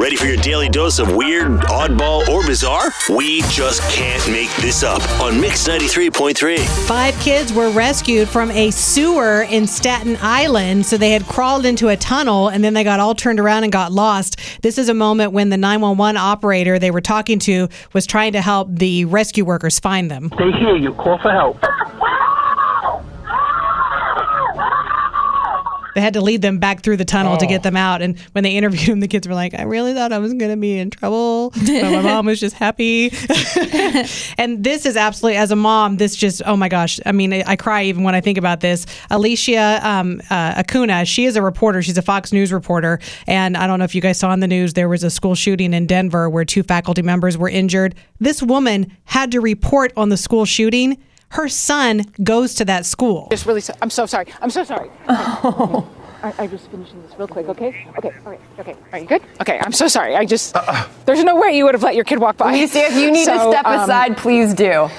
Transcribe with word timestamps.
Ready 0.00 0.16
for 0.16 0.24
your 0.24 0.38
daily 0.38 0.70
dose 0.70 0.98
of 0.98 1.14
weird, 1.14 1.60
oddball, 1.68 2.26
or 2.28 2.42
bizarre? 2.46 2.90
We 3.10 3.42
just 3.42 3.82
can't 3.90 4.32
make 4.32 4.48
this 4.56 4.82
up 4.82 5.02
on 5.20 5.38
Mix 5.38 5.68
93.3. 5.68 6.64
Five 6.86 7.14
kids 7.20 7.52
were 7.52 7.68
rescued 7.68 8.26
from 8.26 8.50
a 8.52 8.70
sewer 8.70 9.42
in 9.42 9.66
Staten 9.66 10.16
Island. 10.22 10.86
So 10.86 10.96
they 10.96 11.10
had 11.10 11.26
crawled 11.26 11.66
into 11.66 11.88
a 11.88 11.98
tunnel 11.98 12.48
and 12.48 12.64
then 12.64 12.72
they 12.72 12.82
got 12.82 12.98
all 12.98 13.14
turned 13.14 13.38
around 13.38 13.64
and 13.64 13.72
got 13.74 13.92
lost. 13.92 14.38
This 14.62 14.78
is 14.78 14.88
a 14.88 14.94
moment 14.94 15.32
when 15.32 15.50
the 15.50 15.58
911 15.58 16.16
operator 16.16 16.78
they 16.78 16.90
were 16.90 17.02
talking 17.02 17.38
to 17.40 17.68
was 17.92 18.06
trying 18.06 18.32
to 18.32 18.40
help 18.40 18.68
the 18.70 19.04
rescue 19.04 19.44
workers 19.44 19.78
find 19.78 20.10
them. 20.10 20.30
They 20.38 20.50
hear 20.52 20.76
you. 20.76 20.94
Call 20.94 21.18
for 21.18 21.30
help. 21.30 21.62
They 25.94 26.00
had 26.00 26.14
to 26.14 26.20
lead 26.20 26.42
them 26.42 26.58
back 26.58 26.82
through 26.82 26.96
the 26.96 27.04
tunnel 27.04 27.36
to 27.36 27.46
get 27.46 27.62
them 27.62 27.76
out. 27.76 28.02
And 28.02 28.18
when 28.32 28.44
they 28.44 28.56
interviewed 28.56 28.88
them, 28.88 29.00
the 29.00 29.08
kids 29.08 29.26
were 29.26 29.34
like, 29.34 29.54
I 29.54 29.62
really 29.62 29.94
thought 29.94 30.12
I 30.12 30.18
was 30.18 30.32
going 30.34 30.50
to 30.50 30.56
be 30.56 30.78
in 30.78 30.90
trouble. 30.90 31.50
But 31.50 31.82
my 31.82 32.02
mom 32.02 32.26
was 32.26 32.40
just 32.40 32.56
happy. 32.56 33.10
and 34.38 34.62
this 34.62 34.86
is 34.86 34.96
absolutely, 34.96 35.36
as 35.36 35.50
a 35.50 35.56
mom, 35.56 35.96
this 35.96 36.16
just, 36.16 36.42
oh 36.46 36.56
my 36.56 36.68
gosh. 36.68 37.00
I 37.06 37.12
mean, 37.12 37.32
I, 37.32 37.44
I 37.46 37.56
cry 37.56 37.84
even 37.84 38.02
when 38.02 38.14
I 38.14 38.20
think 38.20 38.38
about 38.38 38.60
this. 38.60 38.86
Alicia 39.10 39.80
um, 39.82 40.20
uh, 40.30 40.54
Acuna, 40.58 41.04
she 41.04 41.24
is 41.24 41.36
a 41.36 41.42
reporter. 41.42 41.82
She's 41.82 41.98
a 41.98 42.02
Fox 42.02 42.32
News 42.32 42.52
reporter. 42.52 43.00
And 43.26 43.56
I 43.56 43.66
don't 43.66 43.78
know 43.78 43.84
if 43.84 43.94
you 43.94 44.00
guys 44.00 44.18
saw 44.18 44.32
in 44.32 44.40
the 44.40 44.48
news, 44.48 44.74
there 44.74 44.88
was 44.88 45.04
a 45.04 45.10
school 45.10 45.34
shooting 45.34 45.74
in 45.74 45.86
Denver 45.86 46.28
where 46.28 46.44
two 46.44 46.62
faculty 46.62 47.02
members 47.02 47.36
were 47.36 47.48
injured. 47.48 47.94
This 48.18 48.42
woman 48.42 48.96
had 49.04 49.32
to 49.32 49.40
report 49.40 49.92
on 49.96 50.08
the 50.08 50.16
school 50.16 50.44
shooting. 50.44 50.98
Her 51.30 51.48
son 51.48 52.02
goes 52.22 52.54
to 52.56 52.64
that 52.66 52.86
school. 52.86 53.28
Just 53.30 53.46
really, 53.46 53.60
so, 53.60 53.74
I'm 53.80 53.90
so 53.90 54.06
sorry. 54.06 54.26
I'm 54.40 54.50
so 54.50 54.64
sorry. 54.64 54.90
Okay. 55.08 55.86
I, 56.22 56.34
I 56.38 56.46
was 56.48 56.66
finishing 56.66 57.00
this 57.02 57.18
real 57.18 57.28
quick, 57.28 57.48
okay? 57.48 57.86
Okay, 57.96 58.12
all 58.26 58.32
right, 58.32 58.40
okay. 58.58 58.76
Are 58.92 58.98
you 58.98 59.06
good? 59.06 59.22
Okay, 59.40 59.58
I'm 59.64 59.72
so 59.72 59.88
sorry. 59.88 60.16
I 60.16 60.26
just, 60.26 60.54
there's 61.06 61.24
no 61.24 61.40
way 61.40 61.56
you 61.56 61.64
would 61.64 61.72
have 61.72 61.82
let 61.82 61.94
your 61.94 62.04
kid 62.04 62.18
walk 62.18 62.36
by. 62.36 62.52
Lucy, 62.52 62.80
if 62.80 62.94
you 62.94 63.10
need 63.10 63.24
to 63.24 63.40
step 63.50 63.64
um, 63.64 63.80
aside, 63.80 64.18
please 64.18 64.52
do. 64.52 64.90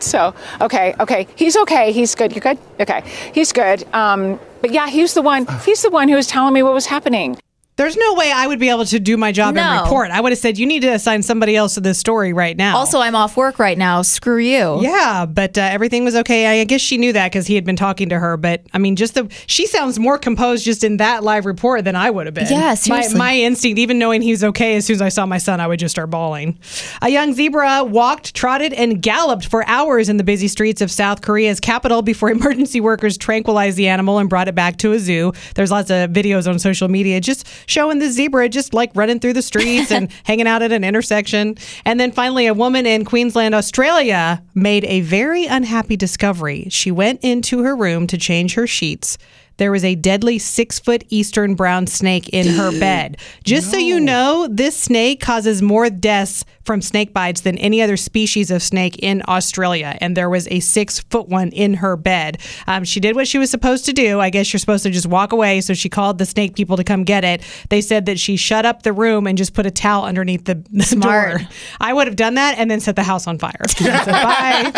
So, 0.00 0.34
okay, 0.60 0.94
okay. 0.98 1.26
He's 1.36 1.56
okay. 1.56 1.92
He's 1.92 2.14
good. 2.14 2.34
You 2.34 2.40
good? 2.40 2.58
Okay. 2.80 3.02
He's 3.34 3.52
good. 3.52 3.84
Um, 3.92 4.40
but 4.60 4.72
yeah, 4.72 4.88
he's 4.88 5.14
the 5.14 5.22
one, 5.22 5.46
he's 5.64 5.82
the 5.82 5.90
one 5.90 6.08
who 6.08 6.16
was 6.16 6.26
telling 6.26 6.54
me 6.54 6.62
what 6.62 6.72
was 6.72 6.86
happening. 6.86 7.36
There's 7.80 7.96
no 7.96 8.12
way 8.12 8.30
I 8.30 8.46
would 8.46 8.58
be 8.58 8.68
able 8.68 8.84
to 8.84 9.00
do 9.00 9.16
my 9.16 9.32
job 9.32 9.56
and 9.56 9.80
report. 9.80 10.10
I 10.10 10.20
would 10.20 10.32
have 10.32 10.38
said, 10.38 10.58
you 10.58 10.66
need 10.66 10.80
to 10.80 10.88
assign 10.88 11.22
somebody 11.22 11.56
else 11.56 11.76
to 11.76 11.80
this 11.80 11.98
story 11.98 12.34
right 12.34 12.54
now. 12.54 12.76
Also, 12.76 13.00
I'm 13.00 13.14
off 13.14 13.38
work 13.38 13.58
right 13.58 13.78
now. 13.78 14.02
Screw 14.02 14.36
you. 14.36 14.82
yeah, 14.82 15.24
but 15.24 15.56
uh, 15.56 15.62
everything 15.62 16.04
was 16.04 16.14
okay. 16.14 16.60
I 16.60 16.64
guess 16.64 16.82
she 16.82 16.98
knew 16.98 17.14
that 17.14 17.32
because 17.32 17.46
he 17.46 17.54
had 17.54 17.64
been 17.64 17.76
talking 17.76 18.10
to 18.10 18.18
her. 18.18 18.36
But 18.36 18.66
I 18.74 18.78
mean, 18.78 18.96
just 18.96 19.14
the 19.14 19.32
she 19.46 19.66
sounds 19.66 19.98
more 19.98 20.18
composed 20.18 20.62
just 20.62 20.84
in 20.84 20.98
that 20.98 21.24
live 21.24 21.46
report 21.46 21.84
than 21.84 21.96
I 21.96 22.10
would 22.10 22.26
have 22.26 22.34
been. 22.34 22.48
Yeah, 22.50 22.74
my, 22.88 23.08
my 23.16 23.34
instinct, 23.34 23.78
even 23.78 23.98
knowing 23.98 24.20
he's 24.20 24.44
okay, 24.44 24.76
as 24.76 24.84
soon 24.84 24.96
as 24.96 25.00
I 25.00 25.08
saw 25.08 25.24
my 25.24 25.38
son, 25.38 25.58
I 25.58 25.66
would 25.66 25.78
just 25.78 25.94
start 25.94 26.10
bawling. 26.10 26.58
A 27.00 27.08
young 27.08 27.32
zebra 27.32 27.84
walked, 27.84 28.29
trotted, 28.40 28.72
and 28.72 29.02
galloped 29.02 29.44
for 29.44 29.62
hours 29.68 30.08
in 30.08 30.16
the 30.16 30.24
busy 30.24 30.48
streets 30.48 30.80
of 30.80 30.90
South 30.90 31.20
Korea's 31.20 31.60
capital 31.60 32.00
before 32.00 32.30
emergency 32.30 32.80
workers 32.80 33.18
tranquilized 33.18 33.76
the 33.76 33.86
animal 33.86 34.16
and 34.16 34.30
brought 34.30 34.48
it 34.48 34.54
back 34.54 34.78
to 34.78 34.92
a 34.92 34.98
zoo. 34.98 35.34
There's 35.56 35.70
lots 35.70 35.90
of 35.90 36.08
videos 36.08 36.48
on 36.48 36.58
social 36.58 36.88
media 36.88 37.20
just 37.20 37.46
showing 37.66 37.98
the 37.98 38.08
zebra 38.08 38.48
just 38.48 38.72
like 38.72 38.92
running 38.94 39.20
through 39.20 39.34
the 39.34 39.42
streets 39.42 39.92
and 39.92 40.10
hanging 40.24 40.46
out 40.46 40.62
at 40.62 40.72
an 40.72 40.84
intersection. 40.84 41.58
And 41.84 42.00
then 42.00 42.12
finally, 42.12 42.46
a 42.46 42.54
woman 42.54 42.86
in 42.86 43.04
Queensland, 43.04 43.54
Australia, 43.54 44.42
made 44.54 44.86
a 44.86 45.02
very 45.02 45.44
unhappy 45.44 45.98
discovery. 45.98 46.66
She 46.70 46.90
went 46.90 47.22
into 47.22 47.62
her 47.62 47.76
room 47.76 48.06
to 48.06 48.16
change 48.16 48.54
her 48.54 48.66
sheets. 48.66 49.18
There 49.60 49.70
was 49.70 49.84
a 49.84 49.94
deadly 49.94 50.38
six 50.38 50.78
foot 50.78 51.04
eastern 51.10 51.54
brown 51.54 51.86
snake 51.86 52.30
in 52.30 52.46
her 52.46 52.70
bed. 52.80 53.18
Just 53.44 53.70
so 53.70 53.76
you 53.76 54.00
know, 54.00 54.48
this 54.50 54.74
snake 54.74 55.20
causes 55.20 55.60
more 55.60 55.90
deaths 55.90 56.46
from 56.64 56.80
snake 56.80 57.12
bites 57.12 57.42
than 57.42 57.58
any 57.58 57.82
other 57.82 57.98
species 57.98 58.50
of 58.50 58.62
snake 58.62 58.96
in 59.00 59.22
Australia. 59.28 59.98
And 60.00 60.16
there 60.16 60.30
was 60.30 60.48
a 60.48 60.60
six 60.60 61.00
foot 61.00 61.28
one 61.28 61.50
in 61.50 61.74
her 61.74 61.98
bed. 61.98 62.40
Um, 62.66 62.84
she 62.84 63.00
did 63.00 63.16
what 63.16 63.28
she 63.28 63.36
was 63.36 63.50
supposed 63.50 63.84
to 63.84 63.92
do. 63.92 64.18
I 64.18 64.30
guess 64.30 64.50
you're 64.50 64.60
supposed 64.60 64.82
to 64.84 64.90
just 64.90 65.06
walk 65.06 65.30
away. 65.32 65.60
So 65.60 65.74
she 65.74 65.90
called 65.90 66.16
the 66.16 66.24
snake 66.24 66.56
people 66.56 66.78
to 66.78 66.84
come 66.84 67.04
get 67.04 67.22
it. 67.22 67.42
They 67.68 67.82
said 67.82 68.06
that 68.06 68.18
she 68.18 68.36
shut 68.36 68.64
up 68.64 68.82
the 68.82 68.94
room 68.94 69.26
and 69.26 69.36
just 69.36 69.52
put 69.52 69.66
a 69.66 69.70
towel 69.70 70.06
underneath 70.06 70.46
the, 70.46 70.64
the 70.70 70.84
Smart. 70.84 71.38
door. 71.40 71.48
I 71.82 71.92
would 71.92 72.06
have 72.06 72.16
done 72.16 72.36
that 72.36 72.56
and 72.56 72.70
then 72.70 72.80
set 72.80 72.96
the 72.96 73.02
house 73.02 73.26
on 73.26 73.38
fire. 73.38 73.60
So, 73.80 73.84
bye. 74.12 74.72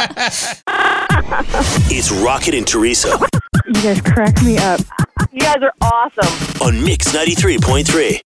It's 1.94 2.10
Rocket 2.10 2.54
and 2.54 2.66
Teresa 2.66 3.18
You 3.74 3.82
guys 3.82 4.00
crack 4.02 4.42
me 4.42 4.58
up. 4.58 4.80
You 5.32 5.40
guys 5.40 5.62
are 5.62 5.72
awesome. 5.80 6.66
on 6.66 6.84
Mix 6.84 7.12
93.3. 7.14 8.18